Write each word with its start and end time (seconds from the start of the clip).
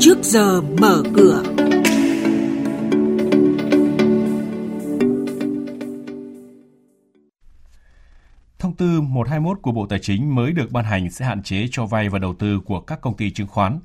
trước 0.00 0.18
giờ 0.22 0.60
mở 0.60 1.02
cửa. 1.14 1.42
Thông 8.58 8.76
tư 8.76 9.00
121 9.00 9.58
của 9.62 9.72
Bộ 9.72 9.86
Tài 9.86 9.98
chính 9.98 10.34
mới 10.34 10.52
được 10.52 10.70
ban 10.70 10.84
hành 10.84 11.10
sẽ 11.10 11.24
hạn 11.24 11.42
chế 11.42 11.66
cho 11.70 11.86
vay 11.86 12.08
và 12.08 12.18
đầu 12.18 12.34
tư 12.34 12.60
của 12.64 12.80
các 12.80 13.00
công 13.00 13.16
ty 13.16 13.30
chứng 13.30 13.46
khoán. 13.46 13.80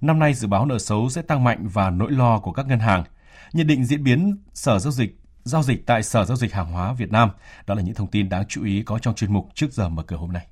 Năm 0.00 0.18
nay 0.18 0.34
dự 0.34 0.48
báo 0.48 0.66
nợ 0.66 0.78
xấu 0.78 1.08
sẽ 1.08 1.22
tăng 1.22 1.44
mạnh 1.44 1.68
và 1.72 1.90
nỗi 1.90 2.12
lo 2.12 2.38
của 2.38 2.52
các 2.52 2.66
ngân 2.66 2.78
hàng. 2.78 3.04
Nhận 3.52 3.66
định 3.66 3.84
diễn 3.84 4.04
biến 4.04 4.36
Sở 4.54 4.78
Giao 4.78 4.92
dịch 4.92 5.16
giao 5.44 5.62
dịch 5.62 5.86
tại 5.86 6.02
Sở 6.02 6.24
Giao 6.24 6.36
dịch 6.36 6.52
Hàng 6.52 6.72
hóa 6.72 6.92
Việt 6.92 7.12
Nam. 7.12 7.30
Đó 7.66 7.74
là 7.74 7.82
những 7.82 7.94
thông 7.94 8.10
tin 8.10 8.28
đáng 8.28 8.44
chú 8.48 8.64
ý 8.64 8.82
có 8.82 8.98
trong 8.98 9.14
chuyên 9.14 9.32
mục 9.32 9.48
trước 9.54 9.72
giờ 9.72 9.88
mở 9.88 10.02
cửa 10.02 10.16
hôm 10.16 10.32
nay. 10.32 10.46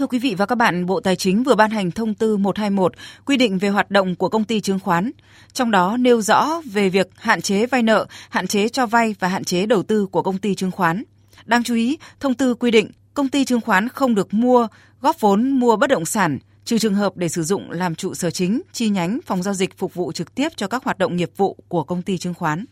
Thưa 0.00 0.06
quý 0.06 0.18
vị 0.18 0.34
và 0.34 0.46
các 0.46 0.54
bạn, 0.54 0.86
Bộ 0.86 1.00
Tài 1.00 1.16
chính 1.16 1.42
vừa 1.42 1.54
ban 1.54 1.70
hành 1.70 1.90
thông 1.90 2.14
tư 2.14 2.36
121 2.36 2.92
quy 3.24 3.36
định 3.36 3.58
về 3.58 3.68
hoạt 3.68 3.90
động 3.90 4.16
của 4.16 4.28
công 4.28 4.44
ty 4.44 4.60
chứng 4.60 4.78
khoán, 4.78 5.10
trong 5.52 5.70
đó 5.70 5.96
nêu 5.96 6.20
rõ 6.20 6.60
về 6.72 6.88
việc 6.88 7.10
hạn 7.16 7.40
chế 7.40 7.66
vay 7.66 7.82
nợ, 7.82 8.06
hạn 8.30 8.46
chế 8.46 8.68
cho 8.68 8.86
vay 8.86 9.14
và 9.20 9.28
hạn 9.28 9.44
chế 9.44 9.66
đầu 9.66 9.82
tư 9.82 10.06
của 10.06 10.22
công 10.22 10.38
ty 10.38 10.54
chứng 10.54 10.70
khoán. 10.70 11.02
Đáng 11.44 11.62
chú 11.62 11.74
ý, 11.74 11.98
thông 12.20 12.34
tư 12.34 12.54
quy 12.54 12.70
định 12.70 12.90
công 13.14 13.28
ty 13.28 13.44
chứng 13.44 13.60
khoán 13.60 13.88
không 13.88 14.14
được 14.14 14.34
mua, 14.34 14.68
góp 15.00 15.20
vốn 15.20 15.50
mua 15.50 15.76
bất 15.76 15.90
động 15.90 16.04
sản, 16.04 16.38
trừ 16.64 16.78
trường 16.78 16.94
hợp 16.94 17.16
để 17.16 17.28
sử 17.28 17.42
dụng 17.42 17.70
làm 17.70 17.94
trụ 17.94 18.14
sở 18.14 18.30
chính, 18.30 18.62
chi 18.72 18.88
nhánh, 18.88 19.20
phòng 19.26 19.42
giao 19.42 19.54
dịch 19.54 19.78
phục 19.78 19.94
vụ 19.94 20.12
trực 20.12 20.34
tiếp 20.34 20.48
cho 20.56 20.66
các 20.66 20.84
hoạt 20.84 20.98
động 20.98 21.16
nghiệp 21.16 21.30
vụ 21.36 21.56
của 21.68 21.84
công 21.84 22.02
ty 22.02 22.18
chứng 22.18 22.34
khoán. 22.34 22.64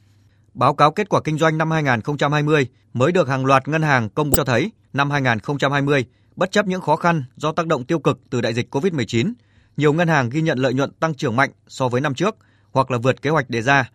Báo 0.55 0.75
cáo 0.75 0.91
kết 0.91 1.09
quả 1.09 1.21
kinh 1.25 1.39
doanh 1.39 1.59
năm 1.59 1.71
2020 1.71 2.67
mới 2.93 3.13
được 3.13 3.29
hàng 3.29 3.47
loạt 3.47 3.69
ngân 3.69 3.83
hàng 3.83 4.09
công 4.09 4.31
bố 4.31 4.37
cho 4.37 4.45
thấy 4.45 4.71
năm 4.93 5.11
2020, 5.11 6.07
bất 6.39 6.53
chấp 6.53 6.67
những 6.67 6.81
khó 6.81 6.97
khăn 6.97 7.25
do 7.37 7.53
tác 7.53 7.67
động 7.67 7.85
tiêu 7.85 7.99
cực 7.99 8.21
từ 8.31 8.41
đại 8.41 8.55
dịch 8.55 8.75
COVID-19, 8.75 9.33
nhiều 9.77 9.93
ngân 9.93 10.09
hàng 10.09 10.29
ghi 10.29 10.43
nhận 10.43 10.59
lợi 10.59 10.75
nhuận 10.75 10.93
tăng 10.93 11.15
trưởng 11.15 11.37
mạnh 11.37 11.51
so 11.69 11.89
với 11.89 12.01
năm 12.01 12.15
trước 12.15 12.37
hoặc 12.73 12.91
là 12.91 12.99
vượt 12.99 13.23
kế 13.23 13.31
hoạch 13.31 13.51
đề 13.51 13.63
ra. 13.63 13.91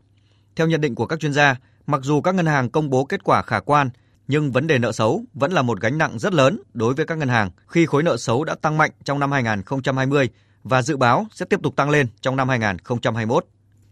Theo 0.56 0.68
nhận 0.68 0.82
định 0.82 0.96
của 0.96 1.06
các 1.06 1.20
chuyên 1.20 1.34
gia, 1.34 1.56
mặc 1.88 2.02
dù 2.04 2.22
các 2.22 2.36
ngân 2.36 2.46
hàng 2.46 2.70
công 2.70 2.90
bố 2.90 3.06
kết 3.06 3.24
quả 3.24 3.42
khả 3.42 3.60
quan, 3.60 3.90
nhưng 4.28 4.52
vấn 4.52 4.68
đề 4.68 4.80
nợ 4.80 4.92
xấu 4.92 5.24
vẫn 5.34 5.52
là 5.52 5.62
một 5.62 5.82
gánh 5.82 5.98
nặng 5.98 6.20
rất 6.20 6.34
lớn 6.34 6.60
đối 6.74 6.94
với 6.94 7.06
các 7.06 7.18
ngân 7.18 7.30
hàng 7.30 7.52
khi 7.68 7.86
khối 7.86 8.04
nợ 8.04 8.18
xấu 8.18 8.44
đã 8.44 8.56
tăng 8.56 8.78
mạnh 8.78 8.92
trong 9.04 9.20
năm 9.20 9.32
2020 9.32 10.30
và 10.64 10.82
dự 10.82 10.98
báo 10.98 11.26
sẽ 11.34 11.46
tiếp 11.50 11.60
tục 11.64 11.76
tăng 11.76 11.90
lên 11.90 12.08
trong 12.22 12.36
năm 12.36 12.50
2021. 12.50 13.46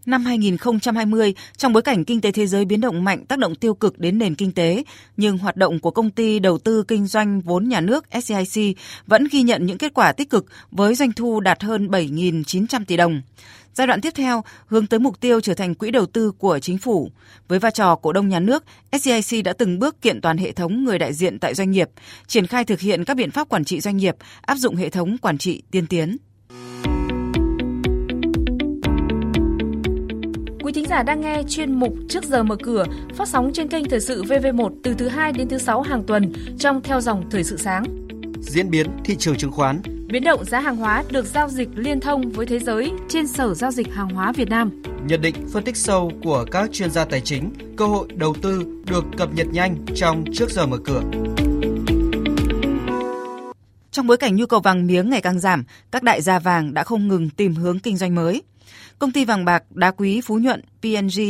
Năm 0.06 0.24
2020, 0.24 1.34
trong 1.56 1.72
bối 1.72 1.82
cảnh 1.82 2.04
kinh 2.04 2.20
tế 2.20 2.32
thế 2.32 2.46
giới 2.46 2.64
biến 2.64 2.80
động 2.80 3.04
mạnh 3.04 3.26
tác 3.26 3.38
động 3.38 3.54
tiêu 3.54 3.74
cực 3.74 3.98
đến 3.98 4.18
nền 4.18 4.34
kinh 4.34 4.52
tế, 4.52 4.82
nhưng 5.16 5.38
hoạt 5.38 5.56
động 5.56 5.78
của 5.78 5.90
công 5.90 6.10
ty 6.10 6.38
đầu 6.38 6.58
tư 6.58 6.84
kinh 6.88 7.06
doanh 7.06 7.40
vốn 7.40 7.68
nhà 7.68 7.80
nước 7.80 8.04
SCIC 8.22 8.76
vẫn 9.06 9.26
ghi 9.30 9.42
nhận 9.42 9.66
những 9.66 9.78
kết 9.78 9.94
quả 9.94 10.12
tích 10.12 10.30
cực 10.30 10.46
với 10.70 10.94
doanh 10.94 11.12
thu 11.12 11.40
đạt 11.40 11.62
hơn 11.62 11.88
7.900 11.88 12.84
tỷ 12.84 12.96
đồng. 12.96 13.22
Giai 13.74 13.86
đoạn 13.86 14.00
tiếp 14.00 14.10
theo 14.14 14.44
hướng 14.66 14.86
tới 14.86 15.00
mục 15.00 15.20
tiêu 15.20 15.40
trở 15.40 15.54
thành 15.54 15.74
quỹ 15.74 15.90
đầu 15.90 16.06
tư 16.06 16.32
của 16.38 16.58
chính 16.58 16.78
phủ. 16.78 17.10
Với 17.48 17.58
vai 17.58 17.72
trò 17.72 17.94
cổ 17.94 18.12
đông 18.12 18.28
nhà 18.28 18.40
nước, 18.40 18.64
SCIC 18.92 19.44
đã 19.44 19.52
từng 19.52 19.78
bước 19.78 20.02
kiện 20.02 20.20
toàn 20.20 20.38
hệ 20.38 20.52
thống 20.52 20.84
người 20.84 20.98
đại 20.98 21.12
diện 21.12 21.38
tại 21.38 21.54
doanh 21.54 21.70
nghiệp, 21.70 21.90
triển 22.26 22.46
khai 22.46 22.64
thực 22.64 22.80
hiện 22.80 23.04
các 23.04 23.16
biện 23.16 23.30
pháp 23.30 23.48
quản 23.48 23.64
trị 23.64 23.80
doanh 23.80 23.96
nghiệp, 23.96 24.16
áp 24.40 24.56
dụng 24.56 24.76
hệ 24.76 24.88
thống 24.88 25.18
quản 25.18 25.38
trị 25.38 25.62
tiên 25.70 25.86
tiến. 25.86 26.16
Quý 30.72 30.80
thính 30.80 30.90
giả 30.90 31.02
đang 31.02 31.20
nghe 31.20 31.42
chuyên 31.48 31.72
mục 31.72 31.94
Trước 32.08 32.24
giờ 32.24 32.42
mở 32.42 32.56
cửa 32.62 32.84
phát 33.14 33.28
sóng 33.28 33.50
trên 33.54 33.68
kênh 33.68 33.88
Thời 33.88 34.00
sự 34.00 34.22
VV1 34.22 34.70
từ 34.82 34.94
thứ 34.94 35.08
2 35.08 35.32
đến 35.32 35.48
thứ 35.48 35.58
6 35.58 35.82
hàng 35.82 36.02
tuần 36.02 36.32
trong 36.58 36.80
theo 36.82 37.00
dòng 37.00 37.30
Thời 37.30 37.44
sự 37.44 37.56
sáng. 37.56 37.84
Diễn 38.40 38.70
biến 38.70 38.86
thị 39.04 39.16
trường 39.16 39.36
chứng 39.36 39.52
khoán 39.52 39.82
Biến 40.06 40.24
động 40.24 40.44
giá 40.44 40.60
hàng 40.60 40.76
hóa 40.76 41.04
được 41.10 41.26
giao 41.26 41.48
dịch 41.48 41.68
liên 41.74 42.00
thông 42.00 42.30
với 42.30 42.46
thế 42.46 42.58
giới 42.58 42.92
trên 43.08 43.26
Sở 43.26 43.54
Giao 43.54 43.70
dịch 43.70 43.92
Hàng 43.92 44.08
hóa 44.08 44.32
Việt 44.32 44.48
Nam. 44.48 44.82
Nhận 45.06 45.20
định 45.20 45.34
phân 45.52 45.64
tích 45.64 45.76
sâu 45.76 46.12
của 46.22 46.44
các 46.50 46.72
chuyên 46.72 46.90
gia 46.90 47.04
tài 47.04 47.20
chính, 47.20 47.50
cơ 47.76 47.86
hội 47.86 48.08
đầu 48.14 48.34
tư 48.42 48.64
được 48.90 49.04
cập 49.18 49.34
nhật 49.34 49.46
nhanh 49.52 49.76
trong 49.94 50.24
Trước 50.32 50.50
giờ 50.50 50.66
mở 50.66 50.78
cửa. 50.84 51.02
Trong 53.90 54.06
bối 54.06 54.16
cảnh 54.16 54.36
nhu 54.36 54.46
cầu 54.46 54.60
vàng 54.60 54.86
miếng 54.86 55.10
ngày 55.10 55.20
càng 55.20 55.40
giảm, 55.40 55.64
các 55.90 56.02
đại 56.02 56.22
gia 56.22 56.38
vàng 56.38 56.74
đã 56.74 56.84
không 56.84 57.08
ngừng 57.08 57.30
tìm 57.30 57.54
hướng 57.54 57.78
kinh 57.78 57.96
doanh 57.96 58.14
mới. 58.14 58.42
Công 58.98 59.12
ty 59.12 59.24
vàng 59.24 59.44
bạc 59.44 59.62
đá 59.70 59.90
quý 59.90 60.20
Phú 60.20 60.38
Nhuận 60.38 60.62
PNG 60.82 61.20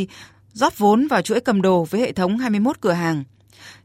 rót 0.53 0.79
vốn 0.79 1.07
vào 1.07 1.23
chuỗi 1.23 1.41
cầm 1.41 1.63
đồ 1.63 1.85
với 1.85 2.01
hệ 2.01 2.13
thống 2.13 2.39
21 2.39 2.81
cửa 2.81 2.93
hàng. 2.93 3.25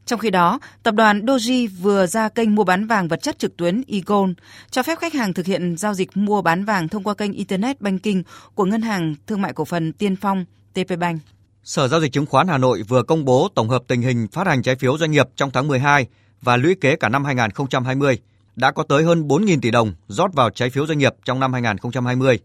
Trong 0.06 0.20
khi 0.20 0.30
đó, 0.30 0.60
tập 0.82 0.94
đoàn 0.94 1.26
Doji 1.26 1.68
vừa 1.80 2.06
ra 2.06 2.28
kênh 2.28 2.54
mua 2.54 2.64
bán 2.64 2.86
vàng 2.86 3.08
vật 3.08 3.22
chất 3.22 3.38
trực 3.38 3.56
tuyến 3.56 3.82
eGold, 3.88 4.32
cho 4.70 4.82
phép 4.82 4.98
khách 4.98 5.14
hàng 5.14 5.34
thực 5.34 5.46
hiện 5.46 5.76
giao 5.76 5.94
dịch 5.94 6.16
mua 6.16 6.42
bán 6.42 6.64
vàng 6.64 6.88
thông 6.88 7.04
qua 7.04 7.14
kênh 7.14 7.32
Internet 7.32 7.80
Banking 7.80 8.22
của 8.54 8.64
Ngân 8.64 8.82
hàng 8.82 9.14
Thương 9.26 9.42
mại 9.42 9.52
Cổ 9.52 9.64
phần 9.64 9.92
Tiên 9.92 10.16
Phong 10.16 10.44
TP 10.72 10.98
Bank. 10.98 11.20
Sở 11.64 11.88
Giao 11.88 12.00
dịch 12.00 12.12
Chứng 12.12 12.26
khoán 12.26 12.48
Hà 12.48 12.58
Nội 12.58 12.82
vừa 12.82 13.02
công 13.02 13.24
bố 13.24 13.48
tổng 13.54 13.68
hợp 13.68 13.82
tình 13.88 14.02
hình 14.02 14.26
phát 14.32 14.46
hành 14.46 14.62
trái 14.62 14.76
phiếu 14.76 14.98
doanh 14.98 15.10
nghiệp 15.10 15.26
trong 15.36 15.50
tháng 15.50 15.68
12 15.68 16.06
và 16.42 16.56
lũy 16.56 16.74
kế 16.74 16.96
cả 16.96 17.08
năm 17.08 17.24
2020. 17.24 18.18
Đã 18.56 18.70
có 18.70 18.82
tới 18.82 19.04
hơn 19.04 19.28
4.000 19.28 19.60
tỷ 19.60 19.70
đồng 19.70 19.92
rót 20.08 20.32
vào 20.34 20.50
trái 20.50 20.70
phiếu 20.70 20.86
doanh 20.86 20.98
nghiệp 20.98 21.12
trong 21.24 21.40
năm 21.40 21.52
2020. 21.52 22.38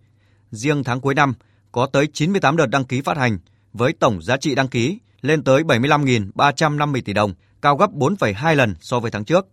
Riêng 0.53 0.84
tháng 0.84 1.02
cuối 1.02 1.16
năm 1.16 1.34
có 1.72 1.86
tới 1.86 2.08
98 2.14 2.58
đợt 2.58 2.66
đăng 2.66 2.86
ký 2.86 3.02
phát 3.02 3.18
hành 3.18 3.38
với 3.74 3.94
tổng 3.94 4.22
giá 4.22 4.38
trị 4.38 4.56
đăng 4.56 4.68
ký 4.68 5.00
lên 5.22 5.44
tới 5.44 5.64
75.350 5.64 7.02
tỷ 7.06 7.14
đồng, 7.14 7.34
cao 7.62 7.75
gấp 7.78 7.91
4,2 7.91 8.56
lần 8.56 8.75
so 8.81 9.00
với 9.00 9.12
tháng 9.12 9.25
trước. 9.25 9.47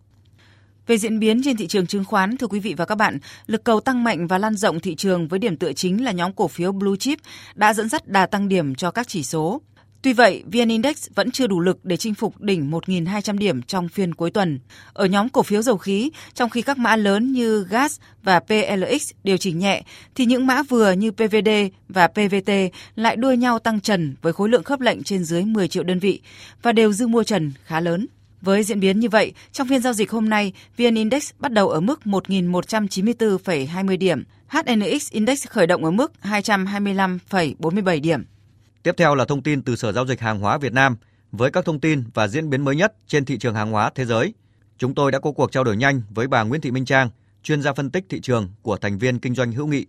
Về 0.87 0.97
diễn 0.97 1.19
biến 1.19 1.41
trên 1.43 1.57
thị 1.57 1.67
trường 1.67 1.87
chứng 1.87 2.05
khoán, 2.05 2.37
thưa 2.37 2.47
quý 2.47 2.59
vị 2.59 2.73
và 2.77 2.85
các 2.85 2.95
bạn, 2.95 3.17
lực 3.47 3.63
cầu 3.63 3.79
tăng 3.79 4.03
mạnh 4.03 4.27
và 4.27 4.37
lan 4.37 4.55
rộng 4.55 4.79
thị 4.79 4.95
trường 4.95 5.27
với 5.27 5.39
điểm 5.39 5.57
tựa 5.57 5.73
chính 5.73 6.03
là 6.03 6.11
nhóm 6.11 6.33
cổ 6.33 6.47
phiếu 6.47 6.71
Blue 6.71 6.97
Chip 6.99 7.19
đã 7.55 7.73
dẫn 7.73 7.89
dắt 7.89 8.07
đà 8.07 8.25
tăng 8.25 8.47
điểm 8.47 8.75
cho 8.75 8.91
các 8.91 9.07
chỉ 9.07 9.23
số. 9.23 9.61
Tuy 10.01 10.13
vậy, 10.13 10.43
VN 10.45 10.67
Index 10.67 11.07
vẫn 11.15 11.31
chưa 11.31 11.47
đủ 11.47 11.59
lực 11.59 11.85
để 11.85 11.97
chinh 11.97 12.13
phục 12.13 12.41
đỉnh 12.41 12.71
1.200 12.71 13.37
điểm 13.37 13.61
trong 13.61 13.89
phiên 13.89 14.13
cuối 14.13 14.31
tuần. 14.31 14.59
Ở 14.93 15.05
nhóm 15.05 15.29
cổ 15.29 15.43
phiếu 15.43 15.61
dầu 15.61 15.77
khí, 15.77 16.11
trong 16.33 16.49
khi 16.49 16.61
các 16.61 16.77
mã 16.77 16.95
lớn 16.95 17.31
như 17.31 17.63
GAS 17.69 17.99
và 18.23 18.39
PLX 18.39 19.11
điều 19.23 19.37
chỉnh 19.37 19.59
nhẹ, 19.59 19.83
thì 20.15 20.25
những 20.25 20.47
mã 20.47 20.63
vừa 20.63 20.91
như 20.91 21.11
PVD 21.11 21.49
và 21.89 22.07
PVT 22.07 22.51
lại 22.95 23.15
đua 23.15 23.31
nhau 23.31 23.59
tăng 23.59 23.81
trần 23.81 24.15
với 24.21 24.33
khối 24.33 24.49
lượng 24.49 24.63
khớp 24.63 24.81
lệnh 24.81 25.03
trên 25.03 25.23
dưới 25.23 25.43
10 25.45 25.67
triệu 25.67 25.83
đơn 25.83 25.99
vị 25.99 26.21
và 26.61 26.71
đều 26.71 26.93
dư 26.93 27.07
mua 27.07 27.23
trần 27.23 27.51
khá 27.65 27.79
lớn. 27.79 28.07
Với 28.41 28.63
diễn 28.63 28.79
biến 28.79 28.99
như 28.99 29.09
vậy, 29.09 29.33
trong 29.51 29.67
phiên 29.67 29.81
giao 29.81 29.93
dịch 29.93 30.11
hôm 30.11 30.29
nay, 30.29 30.53
VN 30.77 30.95
Index 30.95 31.29
bắt 31.39 31.51
đầu 31.51 31.69
ở 31.69 31.79
mức 31.79 31.99
1.194,20 32.05 33.97
điểm, 33.97 34.23
HNX 34.47 35.11
Index 35.11 35.47
khởi 35.47 35.67
động 35.67 35.85
ở 35.85 35.91
mức 35.91 36.11
225,47 36.23 38.01
điểm. 38.01 38.23
Tiếp 38.83 38.95
theo 38.97 39.15
là 39.15 39.25
thông 39.25 39.43
tin 39.43 39.61
từ 39.61 39.75
Sở 39.75 39.91
Giao 39.91 40.05
dịch 40.05 40.19
Hàng 40.19 40.39
hóa 40.39 40.57
Việt 40.57 40.73
Nam 40.73 40.95
với 41.31 41.51
các 41.51 41.65
thông 41.65 41.79
tin 41.79 42.03
và 42.13 42.27
diễn 42.27 42.49
biến 42.49 42.61
mới 42.61 42.75
nhất 42.75 42.93
trên 43.07 43.25
thị 43.25 43.37
trường 43.37 43.55
hàng 43.55 43.71
hóa 43.71 43.91
thế 43.95 44.05
giới. 44.05 44.33
Chúng 44.77 44.95
tôi 44.95 45.11
đã 45.11 45.19
có 45.19 45.31
cuộc 45.31 45.51
trao 45.51 45.63
đổi 45.63 45.77
nhanh 45.77 46.01
với 46.09 46.27
bà 46.27 46.43
Nguyễn 46.43 46.61
Thị 46.61 46.71
Minh 46.71 46.85
Trang, 46.85 47.09
chuyên 47.43 47.61
gia 47.61 47.73
phân 47.73 47.89
tích 47.89 48.05
thị 48.09 48.21
trường 48.21 48.49
của 48.61 48.77
thành 48.77 48.97
viên 48.97 49.19
kinh 49.19 49.35
doanh 49.35 49.51
hữu 49.51 49.67
nghị. 49.67 49.85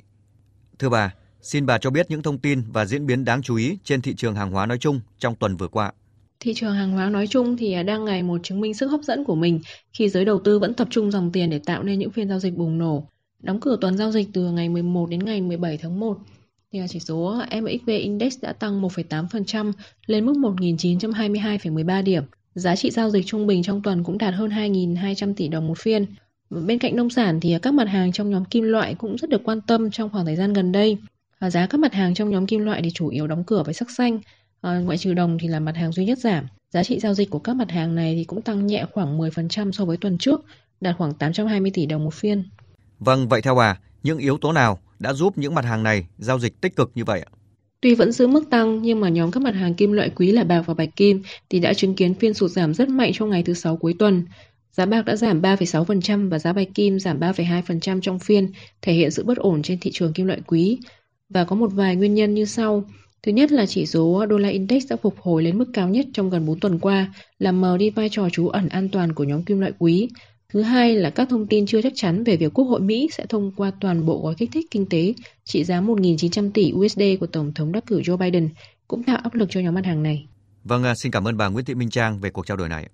Thưa 0.78 0.88
bà, 0.88 1.14
xin 1.42 1.66
bà 1.66 1.78
cho 1.78 1.90
biết 1.90 2.10
những 2.10 2.22
thông 2.22 2.38
tin 2.38 2.62
và 2.72 2.84
diễn 2.84 3.06
biến 3.06 3.24
đáng 3.24 3.42
chú 3.42 3.56
ý 3.56 3.78
trên 3.84 4.02
thị 4.02 4.14
trường 4.14 4.34
hàng 4.34 4.50
hóa 4.50 4.66
nói 4.66 4.78
chung 4.78 5.00
trong 5.18 5.34
tuần 5.34 5.56
vừa 5.56 5.68
qua. 5.68 5.92
Thị 6.40 6.54
trường 6.54 6.74
hàng 6.74 6.92
hóa 6.92 7.10
nói 7.10 7.26
chung 7.26 7.56
thì 7.56 7.82
đang 7.82 8.04
ngày 8.04 8.22
một 8.22 8.40
chứng 8.42 8.60
minh 8.60 8.74
sức 8.74 8.86
hấp 8.86 9.00
dẫn 9.02 9.24
của 9.24 9.34
mình 9.34 9.60
khi 9.92 10.08
giới 10.08 10.24
đầu 10.24 10.40
tư 10.44 10.58
vẫn 10.58 10.74
tập 10.74 10.88
trung 10.90 11.10
dòng 11.10 11.32
tiền 11.32 11.50
để 11.50 11.58
tạo 11.58 11.82
nên 11.82 11.98
những 11.98 12.10
phiên 12.10 12.28
giao 12.28 12.38
dịch 12.38 12.56
bùng 12.56 12.78
nổ. 12.78 13.06
Đóng 13.42 13.60
cửa 13.60 13.76
tuần 13.80 13.96
giao 13.96 14.12
dịch 14.12 14.28
từ 14.32 14.50
ngày 14.50 14.68
11 14.68 15.06
đến 15.10 15.24
ngày 15.24 15.40
17 15.40 15.78
tháng 15.78 16.00
1 16.00 16.18
chỉ 16.88 17.00
số 17.00 17.42
MXV 17.60 17.88
Index 17.90 18.34
đã 18.42 18.52
tăng 18.52 18.82
1,8% 18.82 19.72
lên 20.06 20.26
mức 20.26 20.32
1.922,13 20.36 22.02
điểm. 22.02 22.22
Giá 22.54 22.76
trị 22.76 22.90
giao 22.90 23.10
dịch 23.10 23.26
trung 23.26 23.46
bình 23.46 23.62
trong 23.62 23.82
tuần 23.82 24.04
cũng 24.04 24.18
đạt 24.18 24.34
hơn 24.34 24.50
2.200 24.50 25.34
tỷ 25.34 25.48
đồng 25.48 25.66
một 25.66 25.78
phiên. 25.78 26.06
Bên 26.50 26.78
cạnh 26.78 26.96
nông 26.96 27.10
sản 27.10 27.40
thì 27.40 27.56
các 27.62 27.74
mặt 27.74 27.88
hàng 27.88 28.12
trong 28.12 28.30
nhóm 28.30 28.44
kim 28.44 28.64
loại 28.64 28.94
cũng 28.94 29.16
rất 29.18 29.30
được 29.30 29.40
quan 29.44 29.60
tâm 29.60 29.90
trong 29.90 30.10
khoảng 30.10 30.24
thời 30.24 30.36
gian 30.36 30.52
gần 30.52 30.72
đây. 30.72 30.98
Giá 31.40 31.66
các 31.66 31.78
mặt 31.78 31.94
hàng 31.94 32.14
trong 32.14 32.30
nhóm 32.30 32.46
kim 32.46 32.60
loại 32.60 32.82
thì 32.82 32.90
chủ 32.90 33.08
yếu 33.08 33.26
đóng 33.26 33.44
cửa 33.44 33.62
với 33.62 33.74
sắc 33.74 33.90
xanh, 33.90 34.20
à, 34.60 34.78
ngoại 34.78 34.98
trừ 34.98 35.14
đồng 35.14 35.38
thì 35.40 35.48
là 35.48 35.60
mặt 35.60 35.76
hàng 35.76 35.92
duy 35.92 36.04
nhất 36.04 36.18
giảm. 36.18 36.46
Giá 36.70 36.84
trị 36.84 36.98
giao 36.98 37.14
dịch 37.14 37.30
của 37.30 37.38
các 37.38 37.56
mặt 37.56 37.70
hàng 37.70 37.94
này 37.94 38.14
thì 38.14 38.24
cũng 38.24 38.42
tăng 38.42 38.66
nhẹ 38.66 38.84
khoảng 38.92 39.18
10% 39.18 39.72
so 39.72 39.84
với 39.84 39.96
tuần 39.96 40.18
trước, 40.18 40.44
đạt 40.80 40.96
khoảng 40.98 41.14
820 41.14 41.70
tỷ 41.74 41.86
đồng 41.86 42.04
một 42.04 42.14
phiên. 42.14 42.44
Vâng, 42.98 43.28
vậy 43.28 43.42
theo 43.42 43.54
bà, 43.54 43.78
những 44.02 44.18
yếu 44.18 44.38
tố 44.38 44.52
nào 44.52 44.78
đã 45.02 45.12
giúp 45.12 45.38
những 45.38 45.54
mặt 45.54 45.64
hàng 45.64 45.82
này 45.82 46.06
giao 46.18 46.38
dịch 46.38 46.60
tích 46.60 46.76
cực 46.76 46.90
như 46.94 47.04
vậy 47.04 47.20
ạ? 47.20 47.30
Tuy 47.80 47.94
vẫn 47.94 48.12
giữ 48.12 48.26
mức 48.26 48.50
tăng 48.50 48.82
nhưng 48.82 49.00
mà 49.00 49.08
nhóm 49.08 49.30
các 49.30 49.42
mặt 49.42 49.54
hàng 49.54 49.74
kim 49.74 49.92
loại 49.92 50.10
quý 50.16 50.32
là 50.32 50.44
bạc 50.44 50.62
và 50.66 50.74
bạch 50.74 50.96
kim 50.96 51.22
thì 51.50 51.60
đã 51.60 51.74
chứng 51.74 51.94
kiến 51.94 52.14
phiên 52.14 52.34
sụt 52.34 52.50
giảm 52.50 52.74
rất 52.74 52.88
mạnh 52.88 53.10
trong 53.14 53.30
ngày 53.30 53.42
thứ 53.42 53.54
sáu 53.54 53.76
cuối 53.76 53.94
tuần. 53.98 54.24
Giá 54.72 54.86
bạc 54.86 55.02
đã 55.02 55.16
giảm 55.16 55.42
3,6% 55.42 56.30
và 56.30 56.38
giá 56.38 56.52
bạch 56.52 56.68
kim 56.74 56.98
giảm 56.98 57.20
3,2% 57.20 58.00
trong 58.00 58.18
phiên, 58.18 58.52
thể 58.82 58.92
hiện 58.92 59.10
sự 59.10 59.24
bất 59.24 59.38
ổn 59.38 59.62
trên 59.62 59.78
thị 59.80 59.90
trường 59.94 60.12
kim 60.12 60.26
loại 60.26 60.40
quý. 60.46 60.78
Và 61.28 61.44
có 61.44 61.56
một 61.56 61.72
vài 61.72 61.96
nguyên 61.96 62.14
nhân 62.14 62.34
như 62.34 62.44
sau. 62.44 62.84
Thứ 63.22 63.32
nhất 63.32 63.52
là 63.52 63.66
chỉ 63.66 63.86
số 63.86 64.26
đô 64.26 64.38
la 64.38 64.48
index 64.48 64.84
đã 64.90 64.96
phục 65.02 65.20
hồi 65.20 65.42
lên 65.42 65.58
mức 65.58 65.66
cao 65.72 65.88
nhất 65.88 66.06
trong 66.12 66.30
gần 66.30 66.46
4 66.46 66.60
tuần 66.60 66.78
qua, 66.78 67.14
làm 67.38 67.60
mờ 67.60 67.78
đi 67.78 67.90
vai 67.90 68.08
trò 68.08 68.28
trú 68.30 68.48
ẩn 68.48 68.68
an 68.68 68.88
toàn 68.88 69.12
của 69.12 69.24
nhóm 69.24 69.44
kim 69.44 69.60
loại 69.60 69.72
quý. 69.78 70.08
Thứ 70.52 70.62
hai 70.62 70.94
là 70.94 71.10
các 71.10 71.28
thông 71.30 71.46
tin 71.46 71.66
chưa 71.66 71.82
chắc 71.82 71.92
chắn 71.96 72.24
về 72.24 72.36
việc 72.36 72.54
Quốc 72.54 72.64
hội 72.64 72.80
Mỹ 72.80 73.08
sẽ 73.12 73.26
thông 73.26 73.52
qua 73.56 73.72
toàn 73.80 74.06
bộ 74.06 74.20
gói 74.22 74.34
kích 74.34 74.50
thích 74.52 74.66
kinh 74.70 74.86
tế 74.86 75.14
trị 75.44 75.64
giá 75.64 75.80
1.900 75.80 76.50
tỷ 76.54 76.72
USD 76.76 77.02
của 77.20 77.26
Tổng 77.26 77.52
thống 77.54 77.72
đắc 77.72 77.86
cử 77.86 78.00
Joe 78.00 78.16
Biden 78.16 78.48
cũng 78.88 79.02
tạo 79.02 79.18
áp 79.22 79.34
lực 79.34 79.48
cho 79.50 79.60
nhóm 79.60 79.74
mặt 79.74 79.84
hàng 79.84 80.02
này. 80.02 80.26
Vâng, 80.64 80.84
à, 80.84 80.94
xin 80.94 81.12
cảm 81.12 81.28
ơn 81.28 81.36
bà 81.36 81.48
Nguyễn 81.48 81.64
Thị 81.64 81.74
Minh 81.74 81.90
Trang 81.90 82.20
về 82.20 82.30
cuộc 82.30 82.46
trao 82.46 82.56
đổi 82.56 82.68
này. 82.68 82.88